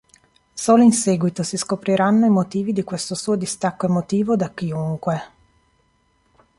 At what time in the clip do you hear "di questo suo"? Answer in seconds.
2.73-3.35